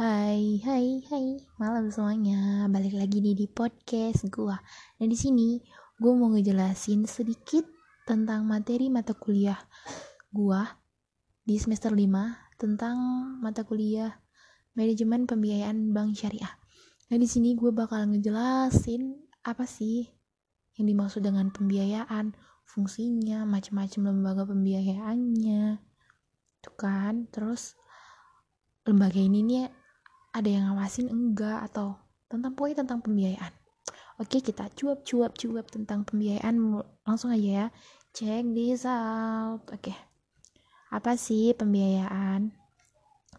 Hai, 0.00 0.56
hai, 0.64 1.04
hai, 1.12 1.44
malam 1.60 1.92
semuanya. 1.92 2.64
Balik 2.72 2.96
lagi 2.96 3.20
nih 3.20 3.36
di 3.36 3.44
podcast 3.44 4.24
gua. 4.32 4.56
Nah 4.96 5.04
di 5.04 5.12
sini 5.12 5.60
gua 6.00 6.16
mau 6.16 6.32
ngejelasin 6.32 7.04
sedikit 7.04 7.68
tentang 8.08 8.48
materi 8.48 8.88
mata 8.88 9.12
kuliah 9.12 9.60
gua 10.32 10.64
di 11.44 11.60
semester 11.60 11.92
5 11.92 12.56
tentang 12.56 12.96
mata 13.44 13.60
kuliah 13.68 14.08
manajemen 14.72 15.28
pembiayaan 15.28 15.92
bank 15.92 16.16
syariah. 16.16 16.56
Nah 17.12 17.20
di 17.20 17.28
sini 17.28 17.52
gue 17.52 17.68
bakal 17.68 18.08
ngejelasin 18.08 19.04
apa 19.44 19.68
sih 19.68 20.08
yang 20.80 20.88
dimaksud 20.88 21.20
dengan 21.20 21.52
pembiayaan, 21.52 22.32
fungsinya, 22.64 23.44
macam-macam 23.44 24.00
lembaga 24.16 24.48
pembiayaannya, 24.48 25.76
tuh 26.64 26.74
kan. 26.80 27.28
Terus 27.28 27.76
lembaga 28.88 29.20
ini 29.20 29.44
nih 29.44 29.79
ada 30.30 30.48
yang 30.48 30.70
ngawasin 30.70 31.10
enggak 31.10 31.66
atau 31.70 31.98
tentang 32.30 32.54
pokoknya 32.54 32.86
tentang 32.86 33.02
pembiayaan. 33.02 33.52
Oke 34.20 34.44
kita 34.44 34.68
cuap 34.76 35.02
cuap 35.02 35.32
cuap 35.34 35.66
tentang 35.72 36.06
pembiayaan 36.06 36.54
langsung 37.02 37.34
aja 37.34 37.48
ya. 37.48 37.66
Check 38.14 38.46
this 38.54 38.86
out 38.86 39.64
oke. 39.66 39.94
Apa 40.90 41.14
sih 41.18 41.54
pembiayaan? 41.54 42.54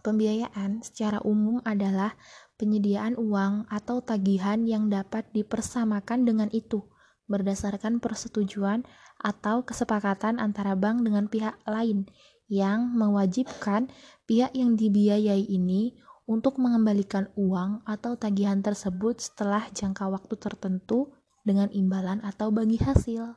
Pembiayaan 0.00 0.80
secara 0.80 1.20
umum 1.20 1.60
adalah 1.68 2.16
penyediaan 2.56 3.20
uang 3.20 3.68
atau 3.68 4.00
tagihan 4.00 4.64
yang 4.64 4.88
dapat 4.88 5.28
dipersamakan 5.36 6.24
dengan 6.24 6.48
itu 6.50 6.88
berdasarkan 7.30 8.02
persetujuan 8.02 8.82
atau 9.20 9.62
kesepakatan 9.62 10.40
antara 10.40 10.74
bank 10.74 11.04
dengan 11.04 11.28
pihak 11.28 11.60
lain 11.68 12.08
yang 12.50 12.90
mewajibkan 12.96 13.86
pihak 14.26 14.50
yang 14.56 14.74
dibiayai 14.74 15.46
ini 15.46 15.94
untuk 16.30 16.62
mengembalikan 16.62 17.26
uang 17.34 17.82
atau 17.82 18.14
tagihan 18.14 18.62
tersebut 18.62 19.18
setelah 19.18 19.66
jangka 19.74 20.06
waktu 20.06 20.38
tertentu 20.38 21.10
dengan 21.42 21.66
imbalan 21.74 22.22
atau 22.22 22.54
bagi 22.54 22.78
hasil. 22.78 23.34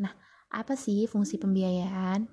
Nah, 0.00 0.16
apa 0.48 0.72
sih 0.72 1.04
fungsi 1.04 1.36
pembiayaan? 1.36 2.24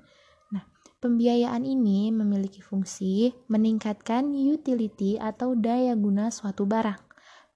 Nah, 0.55 0.63
pembiayaan 1.03 1.67
ini 1.67 2.15
memiliki 2.15 2.63
fungsi 2.63 3.35
meningkatkan 3.51 4.31
utility 4.31 5.19
atau 5.19 5.51
daya 5.59 5.99
guna 5.99 6.31
suatu 6.31 6.63
barang. 6.63 7.03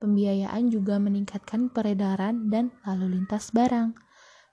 Pembiayaan 0.03 0.67
juga 0.67 1.00
meningkatkan 1.00 1.72
peredaran 1.72 2.52
dan 2.52 2.75
lalu 2.83 3.23
lintas 3.23 3.55
barang. 3.55 3.95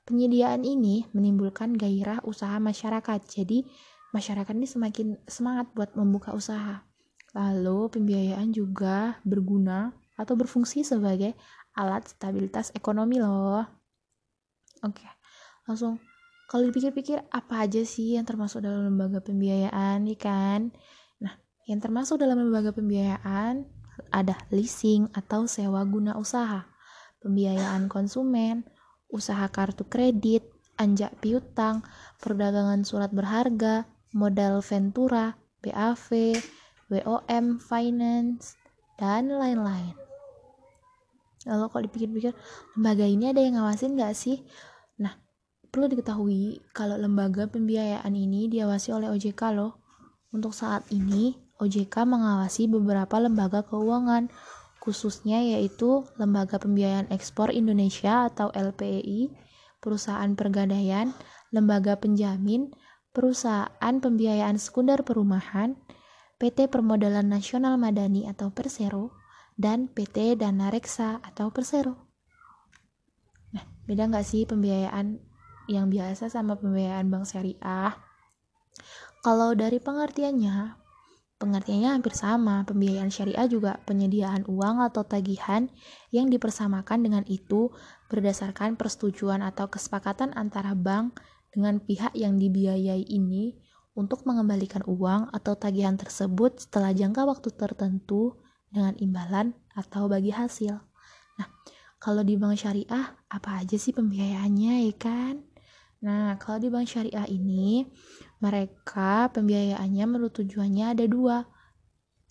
Penyediaan 0.07 0.63
ini 0.63 1.11
menimbulkan 1.11 1.75
gairah 1.75 2.23
usaha 2.23 2.55
masyarakat. 2.63 3.19
Jadi, 3.27 3.67
masyarakat 4.15 4.55
ini 4.55 4.69
semakin 4.71 5.07
semangat 5.27 5.75
buat 5.75 5.99
membuka 5.99 6.31
usaha. 6.31 6.90
Lalu, 7.37 7.91
pembiayaan 7.95 8.51
juga 8.51 9.19
berguna 9.23 9.95
atau 10.19 10.35
berfungsi 10.35 10.83
sebagai 10.83 11.33
alat 11.79 12.11
stabilitas 12.11 12.75
ekonomi 12.75 13.23
loh. 13.23 13.63
Oke, 14.83 15.07
langsung 15.69 16.03
kalau 16.51 16.67
dipikir-pikir 16.67 17.23
apa 17.31 17.63
aja 17.63 17.87
sih 17.87 18.19
yang 18.19 18.27
termasuk 18.27 18.67
dalam 18.67 18.91
lembaga 18.91 19.23
pembiayaan, 19.23 20.03
nih 20.03 20.19
kan? 20.19 20.75
Nah, 21.23 21.39
yang 21.71 21.79
termasuk 21.79 22.19
dalam 22.19 22.43
lembaga 22.43 22.75
pembiayaan 22.75 23.63
ada 24.11 24.35
leasing 24.51 25.07
atau 25.15 25.47
sewa 25.47 25.87
guna 25.87 26.19
usaha, 26.19 26.67
pembiayaan 27.23 27.87
konsumen, 27.87 28.67
usaha 29.07 29.47
kartu 29.53 29.87
kredit, 29.87 30.43
anjak 30.75 31.15
piutang, 31.23 31.87
perdagangan 32.19 32.83
surat 32.83 33.15
berharga, 33.15 33.87
modal 34.11 34.59
ventura, 34.65 35.39
BAV, 35.63 36.35
WOM 36.91 37.63
Finance, 37.63 38.61
dan 39.01 39.33
lain-lain. 39.33 39.97
Lalu 41.49 41.65
kalau 41.73 41.83
dipikir-pikir, 41.89 42.33
lembaga 42.77 43.07
ini 43.09 43.33
ada 43.33 43.41
yang 43.41 43.57
ngawasin 43.57 43.97
nggak 43.97 44.13
sih? 44.13 44.45
Nah, 45.01 45.17
perlu 45.73 45.89
diketahui 45.89 46.61
kalau 46.77 47.01
lembaga 47.01 47.49
pembiayaan 47.49 48.13
ini 48.13 48.53
diawasi 48.53 48.93
oleh 48.93 49.09
OJK 49.09 49.57
loh. 49.57 49.81
Untuk 50.37 50.53
saat 50.53 50.85
ini, 50.93 51.33
OJK 51.57 52.05
mengawasi 52.05 52.69
beberapa 52.69 53.17
lembaga 53.17 53.65
keuangan, 53.65 54.29
khususnya 54.81 55.45
yaitu 55.45 56.09
Lembaga 56.17 56.57
Pembiayaan 56.57 57.13
Ekspor 57.13 57.53
Indonesia 57.53 58.31
atau 58.33 58.49
LPEI, 58.57 59.29
Perusahaan 59.81 60.33
Pergadaian, 60.33 61.13
Lembaga 61.53 62.01
Penjamin, 62.01 62.73
Perusahaan 63.13 63.97
Pembiayaan 64.01 64.57
Sekunder 64.57 65.05
Perumahan, 65.05 65.77
PT 66.41 66.73
Permodalan 66.73 67.29
Nasional 67.29 67.77
Madani 67.77 68.25
atau 68.25 68.49
Persero, 68.49 69.13
dan 69.61 69.93
PT 69.93 70.41
Dana 70.41 70.73
Reksa 70.73 71.21
atau 71.21 71.53
Persero. 71.53 72.09
Nah, 73.53 73.61
beda 73.85 74.09
nggak 74.09 74.25
sih 74.25 74.49
pembiayaan 74.49 75.21
yang 75.69 75.93
biasa 75.93 76.33
sama 76.33 76.57
pembiayaan 76.57 77.13
bank 77.13 77.29
syariah? 77.29 77.93
Kalau 79.21 79.53
dari 79.53 79.85
pengertiannya, 79.85 80.81
pengertiannya 81.37 81.93
hampir 81.93 82.17
sama. 82.17 82.65
Pembiayaan 82.65 83.13
syariah 83.13 83.45
juga 83.45 83.77
penyediaan 83.85 84.49
uang 84.49 84.81
atau 84.81 85.05
tagihan 85.05 85.69
yang 86.09 86.33
dipersamakan 86.33 87.05
dengan 87.05 87.25
itu 87.29 87.69
berdasarkan 88.09 88.81
persetujuan 88.81 89.45
atau 89.45 89.69
kesepakatan 89.69 90.33
antara 90.33 90.73
bank 90.73 91.21
dengan 91.53 91.85
pihak 91.85 92.17
yang 92.17 92.41
dibiayai 92.41 93.05
ini 93.13 93.61
untuk 93.95 94.23
mengembalikan 94.27 94.87
uang 94.87 95.35
atau 95.35 95.59
tagihan 95.59 95.99
tersebut 95.99 96.63
setelah 96.63 96.95
jangka 96.95 97.27
waktu 97.27 97.49
tertentu 97.55 98.39
dengan 98.71 98.95
imbalan 99.03 99.53
atau 99.75 100.07
bagi 100.07 100.31
hasil. 100.31 100.79
Nah, 101.39 101.49
kalau 101.99 102.23
di 102.23 102.39
bank 102.39 102.57
syariah, 102.57 103.19
apa 103.29 103.61
aja 103.61 103.77
sih 103.77 103.91
pembiayaannya 103.91 104.89
ya 104.89 104.95
kan? 104.95 105.35
Nah, 106.01 106.39
kalau 106.41 106.63
di 106.63 106.69
bank 106.73 106.89
syariah 106.89 107.29
ini, 107.29 107.85
mereka 108.41 109.29
pembiayaannya 109.37 110.05
menurut 110.09 110.33
tujuannya 110.33 110.97
ada 110.97 111.05
dua, 111.05 111.45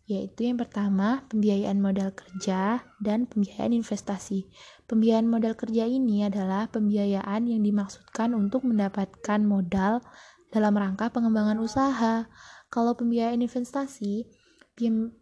yaitu 0.10 0.50
yang 0.50 0.58
pertama 0.58 1.22
pembiayaan 1.30 1.78
modal 1.78 2.10
kerja 2.18 2.82
dan 2.98 3.30
pembiayaan 3.30 3.78
investasi. 3.78 4.50
Pembiayaan 4.90 5.30
modal 5.30 5.54
kerja 5.54 5.86
ini 5.86 6.26
adalah 6.26 6.66
pembiayaan 6.74 7.46
yang 7.46 7.62
dimaksudkan 7.62 8.34
untuk 8.34 8.66
mendapatkan 8.66 9.46
modal 9.46 10.02
dalam 10.50 10.74
rangka 10.78 11.14
pengembangan 11.14 11.58
usaha. 11.62 12.30
Kalau 12.70 12.94
pembiayaan 12.94 13.42
investasi, 13.42 14.30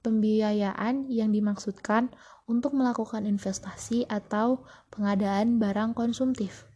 pembiayaan 0.04 1.08
yang 1.08 1.32
dimaksudkan 1.32 2.12
untuk 2.48 2.76
melakukan 2.76 3.28
investasi 3.28 4.08
atau 4.08 4.64
pengadaan 4.92 5.60
barang 5.60 5.96
konsumtif. 5.96 6.68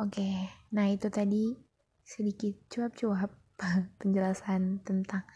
Oke, 0.00 0.48
nah 0.72 0.88
itu 0.88 1.12
tadi 1.12 1.52
sedikit 2.00 2.56
cuap-cuap 2.72 3.30
penjelasan 4.00 4.80
tentang 4.80 5.28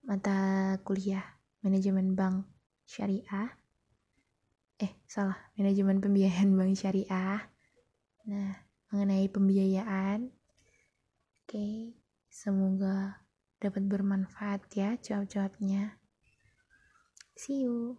mata 0.00 0.74
kuliah 0.80 1.22
manajemen 1.60 2.16
bank 2.16 2.48
syariah 2.88 3.52
salah 5.10 5.34
manajemen 5.58 5.98
pembiayaan 5.98 6.54
bank 6.58 6.78
syariah. 6.78 7.50
Nah 8.30 8.54
mengenai 8.94 9.26
pembiayaan. 9.26 10.30
Oke 11.42 11.98
semoga 12.30 13.26
dapat 13.58 13.90
bermanfaat 13.90 14.70
ya 14.72 14.94
jawab-jawabnya 15.02 15.98
see 17.34 17.66
you 17.66 17.98